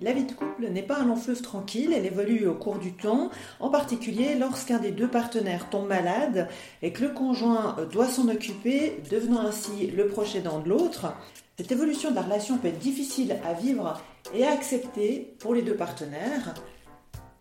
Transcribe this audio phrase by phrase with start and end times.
[0.00, 2.92] La vie de couple n'est pas un long fleuve tranquille, elle évolue au cours du
[2.92, 6.48] temps, en particulier lorsqu'un des deux partenaires tombe malade
[6.82, 11.14] et que le conjoint doit s'en occuper, devenant ainsi le proche aidant de l'autre.
[11.56, 14.00] Cette évolution de la relation peut être difficile à vivre
[14.32, 16.54] et à accepter pour les deux partenaires.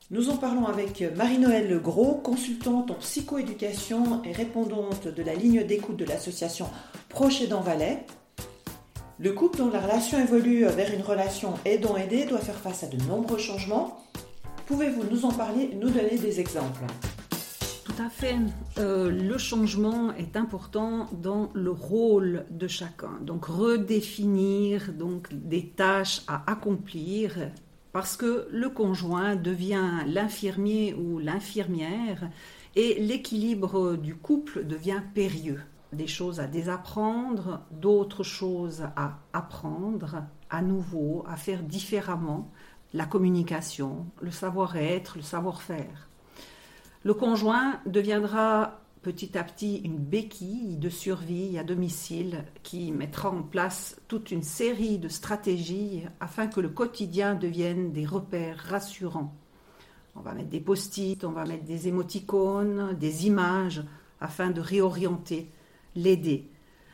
[0.09, 5.97] Nous en parlons avec Marie-Noëlle Legros, consultante en psychoéducation et répondante de la ligne d'écoute
[5.97, 6.67] de l'association
[7.09, 8.05] Proche aidant Valais.
[9.19, 13.03] Le couple dont la relation évolue vers une relation aidant-aidé doit faire face à de
[13.05, 13.97] nombreux changements.
[14.67, 16.83] Pouvez-vous nous en parler, nous donner des exemples?
[17.83, 18.35] Tout à fait.
[18.77, 23.17] Euh, le changement est important dans le rôle de chacun.
[23.21, 24.91] Donc redéfinir
[25.31, 27.49] des tâches à accomplir
[27.93, 32.29] parce que le conjoint devient l'infirmier ou l'infirmière
[32.75, 35.61] et l'équilibre du couple devient périlleux
[35.93, 42.49] des choses à désapprendre, d'autres choses à apprendre à nouveau, à faire différemment,
[42.93, 46.09] la communication, le savoir-être, le savoir-faire.
[47.03, 53.43] Le conjoint deviendra petit à petit une béquille de survie à domicile qui mettra en
[53.43, 59.33] place toute une série de stratégies afin que le quotidien devienne des repères rassurants.
[60.15, 63.83] On va mettre des post-it, on va mettre des émoticônes, des images
[64.19, 65.51] afin de réorienter
[65.97, 66.49] l'aider.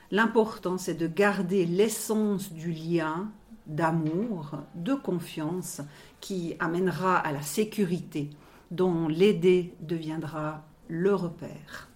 [0.10, 3.32] L'important, c'est de garder l'essence du lien
[3.68, 5.82] d'amour, de confiance
[6.20, 8.30] qui amènera à la sécurité,
[8.72, 11.90] dont l'aider deviendra le repère.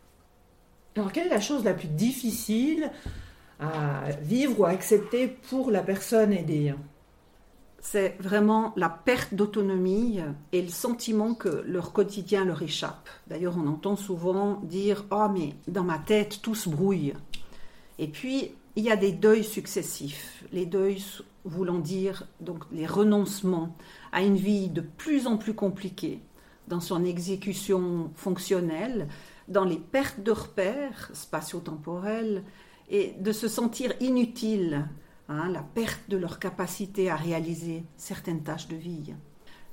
[0.95, 2.91] Alors, quelle est la chose la plus difficile
[3.59, 6.73] à vivre ou à accepter pour la personne aidée?
[7.79, 10.19] C'est vraiment la perte d'autonomie
[10.51, 13.09] et le sentiment que leur quotidien leur échappe.
[13.27, 17.13] D'ailleurs, on entend souvent dire Oh, mais dans ma tête, tout se brouille.
[17.99, 20.43] Et puis, il y a des deuils successifs.
[20.51, 21.03] Les deuils
[21.45, 23.75] voulant dire donc les renoncements
[24.11, 26.19] à une vie de plus en plus compliquée
[26.67, 29.07] dans son exécution fonctionnelle,
[29.47, 32.43] dans les pertes de repères spatio-temporels
[32.89, 34.85] et de se sentir inutile
[35.29, 39.13] Hein, la perte de leur capacité à réaliser certaines tâches de vie.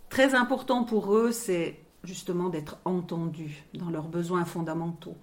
[0.09, 5.17] Très important pour eux, c'est justement d'être entendus dans leurs besoins fondamentaux,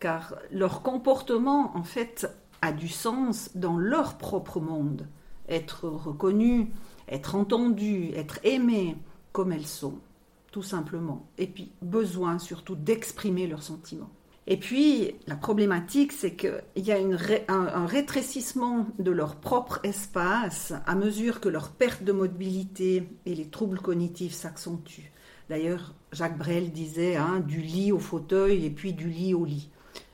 [0.00, 2.26] car leur comportement, en fait,
[2.62, 5.06] a du sens dans leur propre monde.
[5.50, 6.72] Être reconnu,
[7.06, 8.96] être entendu, être aimé
[9.32, 9.98] comme elles sont,
[10.50, 11.26] tout simplement.
[11.36, 14.10] Et puis, besoin surtout d'exprimer leurs sentiments.
[14.50, 16.96] Et puis, la problématique, c'est qu'il y a
[17.48, 23.50] un, rétrécissement de leur propre espace à mesure que leur perte de mobilité et les
[23.50, 25.12] troubles cognitifs s'accentuent.
[25.50, 29.68] D'ailleurs, Jacques Brel disait hein, du lit au fauteuil et puis du lit au lit.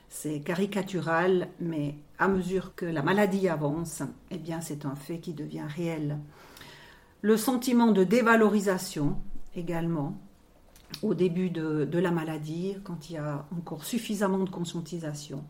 [0.09, 5.33] C'est caricatural, mais à mesure que la maladie avance, eh bien, c'est un fait qui
[5.33, 6.17] devient réel.
[7.21, 9.15] Le sentiment de dévalorisation
[9.55, 10.19] également,
[11.01, 15.43] au début de, la maladie, quand il y a encore suffisamment de conscientisation.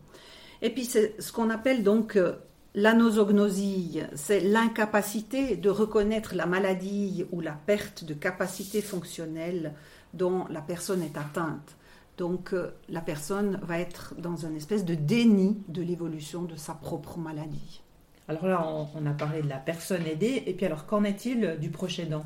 [0.62, 2.34] Et puis c'est ce qu'on appelle donc euh,
[2.74, 9.74] l'anosognosie, c'est l'incapacité de reconnaître la maladie ou la perte de capacité fonctionnelle
[10.14, 11.76] dont la personne est atteinte.
[12.18, 16.74] Donc euh, la personne va être dans une espèce de déni de l'évolution de sa
[16.74, 17.82] propre maladie.
[18.28, 21.70] Alors là, on, a parlé de la personne aidée, et puis alors qu'en est-il du
[21.70, 22.24] proche aidant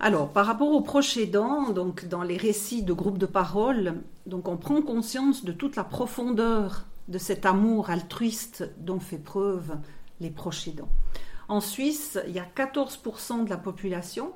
[0.00, 4.46] alors, par rapport aux proches aidants, donc dans les récits de groupes de parole, donc
[4.46, 9.76] on prend conscience de toute la profondeur de cet amour altruiste dont fait preuve
[10.20, 10.90] les proches aidants.
[11.48, 14.32] En Suisse, il y a 14% de la population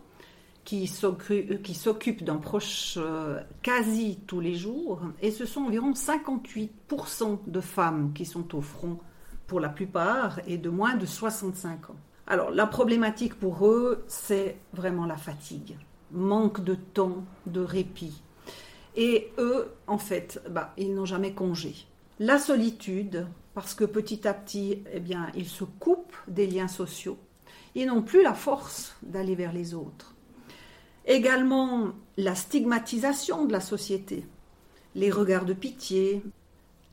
[0.64, 7.60] qui s'occupe d'un proche euh, quasi tous les jours, et ce sont environ 58% de
[7.60, 8.98] femmes qui sont au front
[9.46, 11.96] pour la plupart, et de moins de 65 ans.
[12.26, 15.76] Alors la problématique pour eux, c'est vraiment la fatigue,
[16.12, 18.22] manque de temps, de répit.
[18.96, 21.74] Et eux, en fait, bah, ils n'ont jamais congé.
[22.20, 27.18] La solitude, parce que petit à petit, eh bien, ils se coupent des liens sociaux.
[27.74, 30.14] Ils n'ont plus la force d'aller vers les autres.
[31.06, 34.24] Également, la stigmatisation de la société,
[34.94, 36.22] les regards de pitié.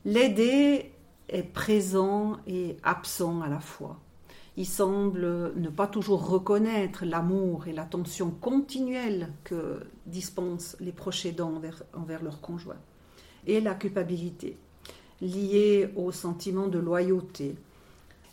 [0.04, 0.90] L'aider
[1.28, 3.98] est présent et absent à la fois.
[4.56, 11.54] Il semble ne pas toujours reconnaître l'amour et l'attention continuelle que dispensent les proches aidants
[11.54, 12.80] envers, envers leur conjoint.
[13.46, 14.58] Et la culpabilité,
[15.20, 17.56] liée au sentiment de loyauté,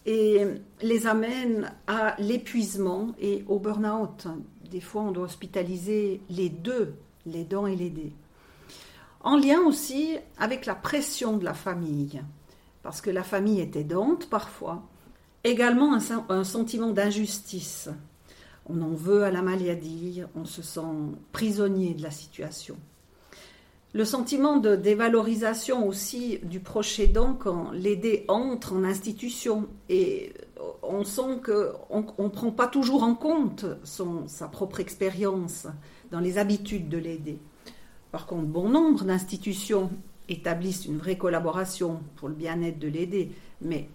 [0.05, 0.45] et
[0.81, 4.27] les amène à l'épuisement et au burn-out.
[4.71, 8.13] Des fois, on doit hospitaliser les deux, les dents et les dés.
[9.21, 12.21] En lien aussi avec la pression de la famille,
[12.83, 14.87] parce que la famille est aidante parfois,
[15.47, 15.97] Également
[16.27, 17.89] un, sentiment d'injustice.
[18.65, 20.81] On en veut à la maladie, on se sent
[21.31, 22.75] prisonnier de la situation.
[23.93, 30.33] Le sentiment de dévalorisation aussi du proche aidant quand l'aidé entre en institution et
[30.83, 35.65] on sent qu'on ne prend pas toujours en compte son, sa propre expérience
[36.11, 37.39] dans les habitudes de l'aider.
[38.11, 39.91] Par contre, bon nombre d'institutions
[40.27, 43.87] établissent une vraie collaboration pour le bien-être de l'aider, mais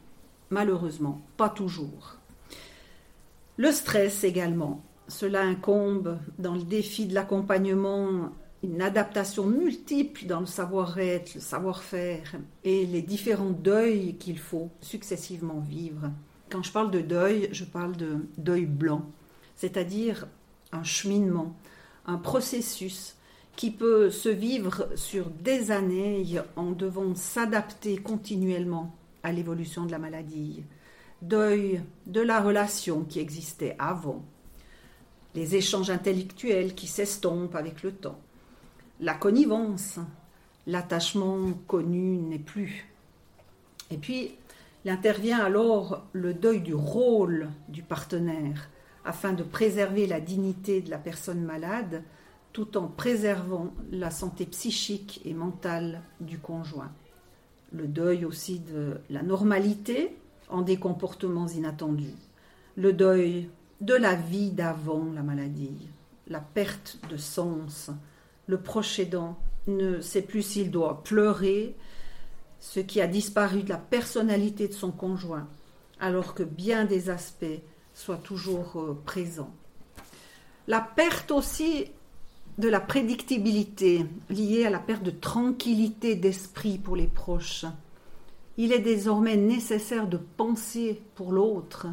[0.52, 2.19] malheureusement, pas toujours.
[3.56, 4.84] Le stress également.
[5.08, 8.31] Cela incombe dans le défi de l'accompagnement
[8.62, 15.58] une adaptation multiple dans le savoir-être, le savoir-faire et les différents deuils qu'il faut successivement
[15.58, 16.10] vivre.
[16.49, 19.04] Quand je parle de deuil, je parle de deuil blanc,
[19.56, 20.28] c'est-à-dire
[20.70, 21.56] un cheminement,
[22.06, 23.16] un processus
[23.56, 26.25] qui peut se vivre sur des années
[26.56, 30.65] en devant s'adapter continuellement à l'évolution de la maladie.
[31.21, 34.25] Deuil de la relation qui existait avant,
[35.35, 38.19] les échanges intellectuels qui s'estompent avec le temps,
[39.01, 39.99] la connivence,
[40.67, 42.87] l'attachement connu n'est plus.
[43.91, 44.35] Et puis,
[44.85, 48.69] il intervient alors le deuil du rôle du partenaire
[49.05, 52.03] afin de préserver la dignité de la personne malade
[52.53, 56.93] tout en préservant la santé psychique et mentale du conjoint.
[57.73, 60.17] Le deuil aussi de la normalité
[60.49, 62.15] en des comportements inattendus.
[62.77, 63.49] Le deuil
[63.81, 65.89] de la vie d'avant la maladie.
[66.29, 67.91] La perte de sens.
[68.47, 71.75] Le proche aidant ne sait plus s'il doit pleurer
[72.61, 75.49] ce qui a disparu de la personnalité de son conjoint,
[75.99, 77.61] alors que bien des aspects
[77.93, 79.53] soient toujours euh, présents.
[80.69, 81.87] La perte aussi
[82.58, 87.64] de la prédictibilité liée à la perte de tranquillité d'esprit pour les proches.
[88.56, 91.87] Il est désormais nécessaire de penser pour l'autre.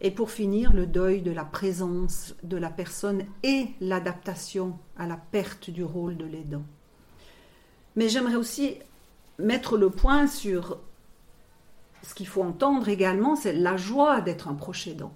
[0.00, 5.16] Et pour finir, le deuil de la présence de la personne et l'adaptation à la
[5.16, 6.64] perte du rôle de l'aidant.
[7.96, 8.78] Mais j'aimerais aussi
[9.38, 10.78] mettre le point sur
[12.02, 15.12] ce qu'il faut entendre également, c'est la joie d'être un proche aidant.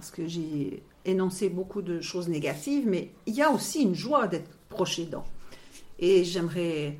[0.00, 4.28] Parce que j'ai énoncé beaucoup de choses négatives, mais il y a aussi une joie
[4.28, 5.26] d'être proche aidant.
[5.98, 6.96] Et j'aimerais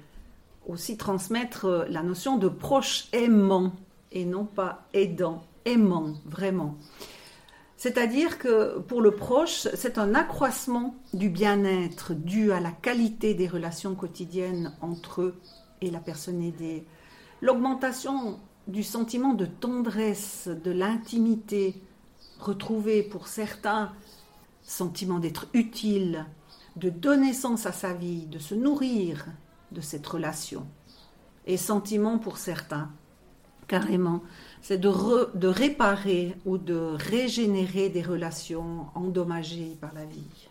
[0.67, 3.73] aussi transmettre la notion de proche aimant
[4.13, 6.77] et non pas aidant, aimant vraiment.
[7.79, 13.49] C'est-à-dire que pour le proche, c'est un accroissement du bien-être dû à la qualité des
[13.49, 15.41] relations quotidiennes entre eux
[15.81, 16.85] et la personne aidée.
[17.41, 18.39] L'augmentation
[18.69, 21.81] du sentiment de tendresse, de l'intimité,
[22.41, 23.93] retrouver pour certains
[24.63, 26.27] sentiment d'être utile,
[26.77, 29.27] de donner sens à sa vie, de se nourrir
[29.73, 30.67] de cette relation.
[31.47, 32.91] Et sentiment pour certains,
[33.67, 34.23] carrément,
[34.63, 40.49] c'est de, de réparer ou de régénérer des relations endommagées par la vie.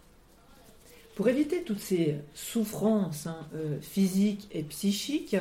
[1.15, 5.35] Pour éviter toutes ces souffrances hein, euh, physiques et psychiques,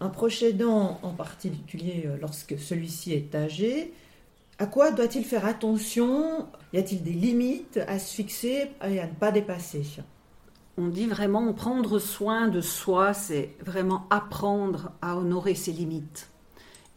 [0.00, 3.92] un proche aidant, en particulier euh, lorsque celui-ci est âgé,
[4.58, 6.46] à quoi doit-il faire attention?
[6.72, 9.82] Y a-t-il des limites à se fixer et à ne pas dépasser?
[10.76, 16.28] On dit vraiment prendre soin de soi, c'est vraiment apprendre à honorer ses limites.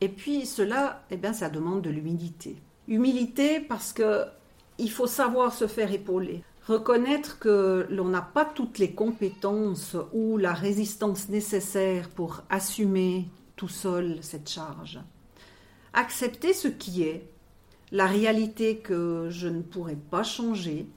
[0.01, 2.55] Et puis cela, eh bien, ça demande de l'humilité.
[2.87, 4.25] Humilité parce que
[4.77, 6.43] il faut savoir se faire épauler.
[6.67, 13.69] Reconnaître que l'on n'a pas toutes les compétences ou la résistance nécessaire pour assumer tout
[13.69, 14.99] seul cette charge.
[15.93, 17.27] Accepter ce qui est,
[17.91, 20.87] la réalité que je ne pourrais pas changer,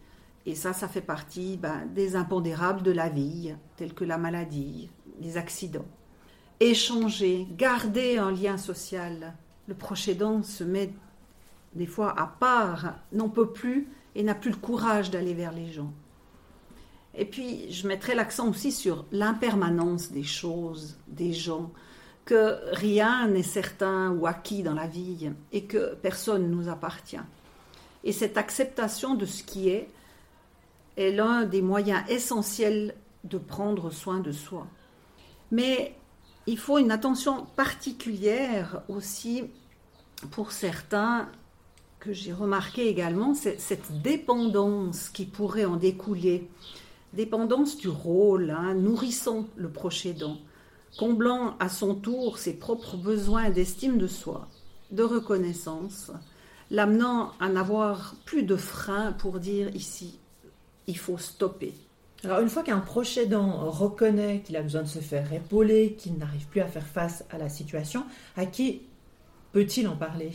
[0.47, 4.91] et ça, ça fait partie ben, des impondérables de la vie, tels que la maladie,
[5.21, 5.87] les accidents.
[6.59, 9.35] Échanger, garder un lien social.
[9.69, 10.11] Le proche
[10.43, 10.93] se met
[11.75, 15.71] des fois à part, n'en peut plus et n'a plus le courage d'aller vers les
[15.71, 15.93] gens.
[17.15, 21.73] Et puis, je mettrai l'accent aussi sur l'impermanence des choses, des gens,
[22.31, 27.19] que rien n'est certain ou acquis dans la vie et que personne ne nous appartient.
[28.05, 29.89] Et cette acceptation de ce qui est
[30.97, 32.95] est l'un des moyens essentiels
[33.25, 34.69] de prendre soin de soi.
[35.51, 35.97] Mais
[36.47, 39.43] il faut une attention particulière aussi
[40.31, 41.29] pour certains
[41.99, 46.49] que j'ai remarqué également, cette dépendance qui pourrait en découler.
[47.13, 50.07] Dépendance du rôle, hein, nourrissant le proche
[50.99, 54.49] comblant à son tour ses propres besoins d'estime de soi,
[54.91, 56.11] de reconnaissance,
[56.71, 60.19] l'amenant à n'avoir plus de frein pour dire ici,
[60.87, 61.75] il faut stopper.
[62.25, 66.19] Alors une fois qu'un proche aidant reconnaît qu'il a besoin de se faire épauler, qu'il
[66.19, 68.05] n'arrive plus à faire face à la situation,
[68.37, 68.83] à qui
[69.53, 70.31] peut-il en parler?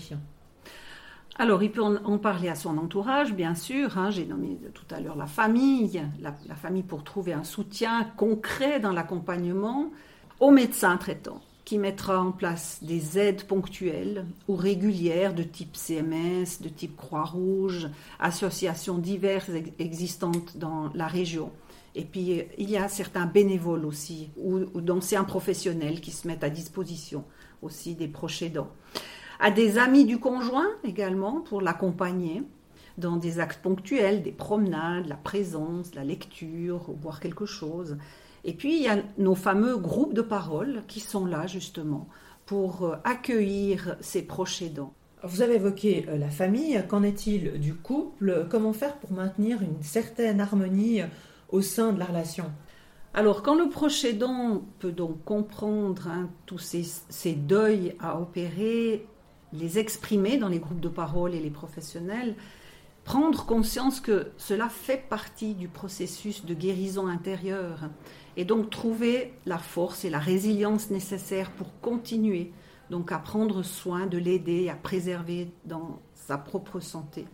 [1.37, 3.97] Alors, il peut en, parler à son entourage, bien sûr.
[3.97, 4.09] Hein.
[4.09, 8.93] J'ai nommé tout à l'heure la famille, la, famille pour trouver un soutien concret dans
[8.93, 9.91] l'accompagnement,
[10.39, 16.61] au médecin traitant, qui mettra en place des aides ponctuelles ou régulières de type CMS,
[16.61, 17.89] de type Croix-Rouge,
[18.19, 19.49] associations diverses
[19.79, 21.51] existantes dans la région.
[21.95, 26.43] Et puis, il y a certains bénévoles aussi, ou, ou d'anciens professionnels qui se mettent
[26.43, 27.23] à disposition
[27.61, 28.69] aussi des proches aidants
[29.39, 32.43] à des amis du conjoint également pour l'accompagner
[32.97, 37.97] dans des actes ponctuels, des promenades, la présence, la lecture, boire quelque chose.
[38.45, 42.07] Et puis il y a nos fameux groupes de parole qui sont là justement
[42.45, 44.93] pour euh, accueillir ces proches aidants.
[45.23, 48.45] Vous avez évoqué euh, la famille, qu'en est-il du couple?
[48.49, 51.07] Comment faire pour maintenir une certaine harmonie euh,
[51.49, 52.45] au sein de la relation?
[53.15, 59.07] Alors, quand le proche aidant peut donc comprendre hein, tous ces, ces, deuils à opérer,
[59.53, 62.35] les exprimer dans les groupes de parole et les professionnels,
[63.05, 67.89] prendre conscience que cela fait partie du processus de guérison intérieure
[68.37, 72.51] et donc trouver la force et la résilience nécessaires pour continuer
[72.89, 77.25] donc à prendre soin de l'aider, à préserver dans sa propre santé.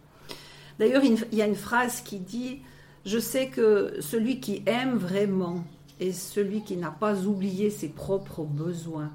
[0.79, 2.61] D'ailleurs, il y a une phrase qui dit
[3.05, 5.63] Je sais que celui qui aime vraiment
[5.99, 9.11] est celui qui n'a pas oublié ses propres besoins.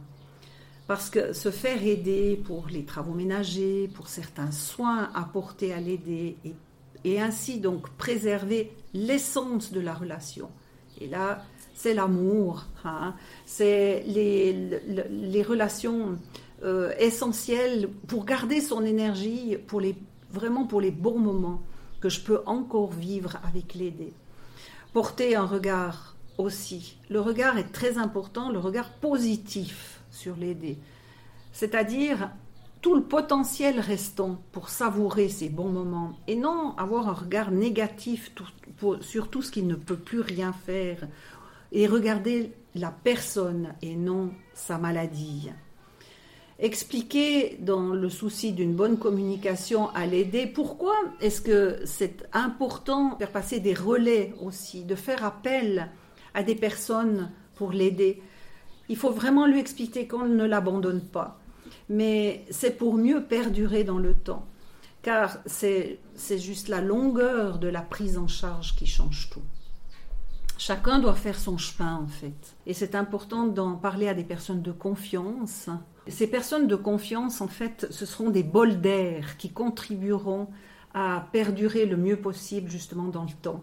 [0.87, 6.37] Parce que se faire aider pour les travaux ménagers, pour certains soins apportés à l'aider,
[7.05, 10.49] et, ainsi donc préserver l'essence de la relation.
[11.01, 11.45] Et là,
[11.77, 13.15] c'est l'amour, hein.
[13.45, 16.19] c'est les, relations
[16.65, 19.95] euh, essentielles pour garder son énergie, pour les,
[20.31, 21.61] vraiment pour les bons moments
[22.01, 24.15] que je peux encore vivre avec l'aider.
[24.95, 26.97] Porter un regard aussi.
[27.11, 30.79] Le regard est très important, le regard positif sur l'aider.
[31.53, 32.31] C'est-à-dire
[32.81, 38.33] tout le potentiel restant pour savourer ces bons moments et non avoir un regard négatif
[39.01, 41.07] sur tout ce qui ne peut plus rien faire
[41.73, 45.51] et regarder la personne et non sa maladie.
[46.59, 53.19] Expliquer dans le souci d'une bonne communication à l'aider pourquoi est-ce que c'est important de
[53.19, 55.91] faire passer des relais aussi, de faire appel
[56.33, 58.23] à des personnes pour l'aider?
[58.89, 61.39] Il faut vraiment lui expliquer qu'on ne l'abandonne pas.
[61.89, 64.47] Mais c'est pour mieux perdurer dans le temps.
[65.03, 69.43] Car c'est juste la longueur de la prise en charge qui change tout.
[70.59, 72.57] Chacun doit faire son chemin en fait.
[72.67, 75.69] Et c'est important d'en parler à des personnes de confiance.
[76.09, 80.49] Ces personnes de confiance, en fait, ce seront des bols d'air qui contribueront
[80.95, 83.63] à perdurer le mieux possible justement dans le temps.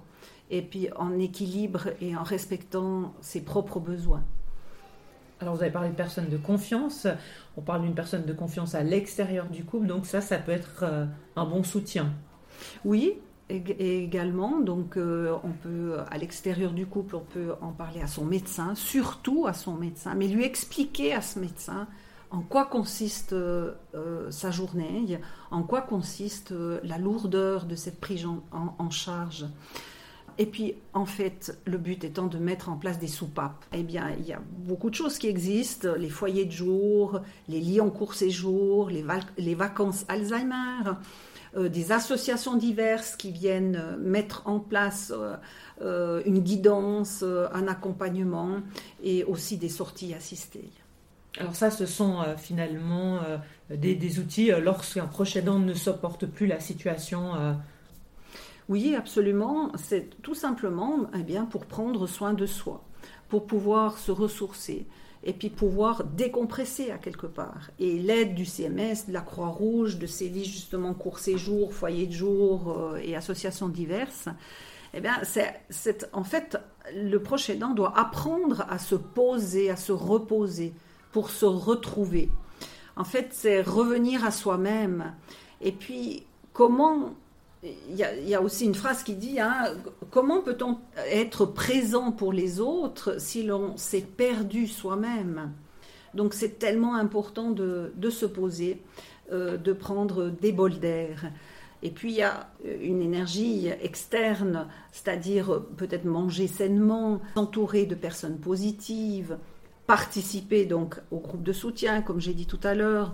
[0.52, 4.24] Et puis en équilibre et en respectant ses propres besoins.
[5.40, 7.08] Alors vous avez parlé de personnes de confiance,
[7.58, 10.84] on parle d'une personne de confiance à l'extérieur du couple, donc ça, ça peut être
[10.84, 12.14] euh, un bon soutien.
[12.86, 13.18] Oui,
[13.50, 18.26] également, donc euh, on peut, à l'extérieur du couple, on peut en parler à son
[18.26, 21.88] médecin, surtout à son médecin, mais lui expliquer à ce médecin
[22.32, 23.76] en quoi consiste euh,
[24.32, 25.20] sa journée,
[25.52, 26.52] en quoi consiste
[26.84, 29.46] la lourdeur de cette prise en charge.
[30.40, 33.66] Et puis, en fait, le but étant de mettre en place des soupapes.
[33.72, 37.60] Eh bien, il y a beaucoup de choses qui existent, les foyers de jour, les
[37.60, 40.94] lits en court séjour, les, vacances Alzheimer, euh,
[41.56, 45.14] des associations diverses qui viennent euh, mettre en place
[45.82, 48.60] euh, une guidance, un accompagnement
[49.04, 50.70] et aussi des sorties assistées.
[51.38, 53.22] Alors ça, ce sont finalement
[53.72, 57.56] des, des, outils lorsqu'un proche aidant ne supporte plus la situation
[58.70, 59.72] oui, absolument.
[59.76, 62.84] C'est tout simplement eh bien, pour prendre soin de soi,
[63.30, 64.88] pour pouvoir se ressourcer
[65.24, 67.70] et puis pouvoir décompresser à quelque part.
[67.80, 72.12] Et l'aide du CMS, de la Croix-Rouge, de ces lits justement court séjour, foyer de
[72.12, 74.28] jour euh, et associations diverses,
[74.94, 76.58] eh bien, c'est, en fait,
[76.94, 80.74] le proche aidant doit apprendre à se poser, à se reposer
[81.12, 82.30] pour se retrouver.
[82.96, 85.16] En fait, c'est revenir à soi-même.
[85.62, 87.16] Et puis, comment
[87.64, 89.76] il y, a, aussi une phrase qui dit hein,
[90.12, 90.80] comment peut-on
[91.10, 95.54] être présent pour les autres si l'on s'est perdu soi-même?
[96.14, 98.82] Donc c'est tellement important de, se poser,
[99.32, 101.32] euh, de prendre des bols d'air.
[101.82, 102.50] Et puis il y a
[102.82, 109.38] une énergie externe, c'est-à-dire peut-être manger sainement, s'entourer de personnes positives,
[109.88, 113.14] participer donc au groupe de soutien, comme j'ai dit tout à l'heure,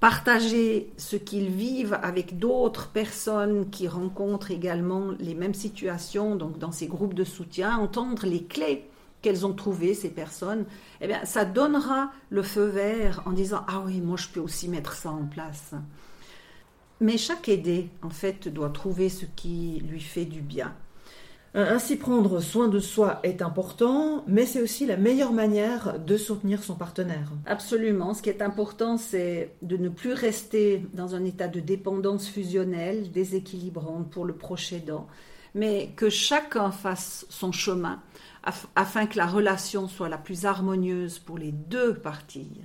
[0.00, 6.72] partager ce qu'ils vivent avec d'autres personnes qui rencontrent également les mêmes situations, donc dans
[6.72, 8.88] ces groupes de soutien, entendre les clés
[9.22, 10.66] qu'elles ont trouvées, ces personnes,
[11.00, 14.68] eh bien, ça donnera le feu vert en disant Ah oui, moi je peux aussi
[14.68, 15.74] mettre ça en place.
[17.00, 20.74] Mais chaque aidé, en fait, doit trouver ce qui lui fait du bien.
[21.58, 26.62] Ainsi prendre soin de soi est important, mais c'est aussi la meilleure manière de soutenir
[26.62, 27.32] son partenaire.
[27.46, 28.12] Absolument.
[28.12, 33.10] Ce qui est important, c'est de ne plus rester dans un état de dépendance fusionnelle,
[33.10, 35.06] déséquilibrante pour le proche aidant,
[35.54, 38.02] mais que chacun fasse son chemin
[38.74, 42.60] afin que la relation soit la plus harmonieuse pour les deux parties.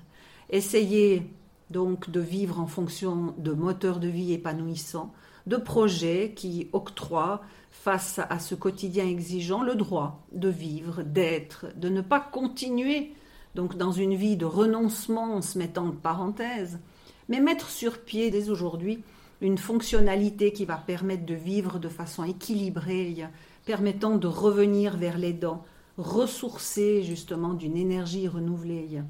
[0.50, 1.32] Essayez
[1.72, 5.14] donc de vivre en fonction de moteurs de vie épanouissants,
[5.48, 11.90] de projets qui octroient face à ce quotidien exigeant le droit de vivre, d'être, de
[11.90, 13.14] ne pas continuer
[13.56, 16.80] donc dans une vie de renoncement en se mettant de parenthèse,
[17.28, 19.04] mais mettre sur pied dès aujourd'hui
[19.42, 23.26] une fonctionnalité qui va permettre de vivre de façon équilibrée,
[23.66, 25.64] permettant de revenir vers les dents,
[25.98, 29.02] ressourcer justement d'une énergie renouvelée.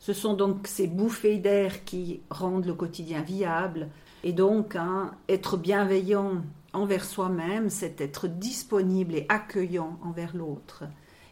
[0.00, 3.90] Ce sont donc ces bouffées d'air qui rendent le quotidien viable,
[4.24, 6.42] et donc hein, être bienveillant
[6.72, 10.84] envers soi-même, c'est être disponible et accueillant envers l'autre.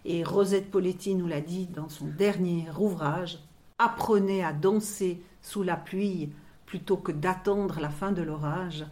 [0.04, 3.38] Et Rosette Poletti nous l'a dit dans son dernier ouvrage,
[3.78, 6.30] apprenez à danser sous la pluie
[6.66, 8.84] plutôt que d'attendre la fin de l'orage.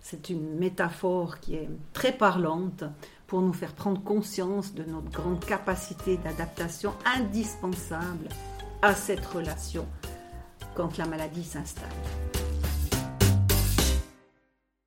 [0.00, 2.84] C'est une métaphore qui est très parlante
[3.26, 8.28] pour nous faire prendre conscience de notre grande capacité d'adaptation indispensable
[8.82, 9.86] à cette relation
[10.74, 11.88] quand la maladie s'installe.